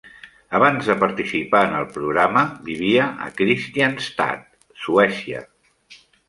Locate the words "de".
0.91-0.93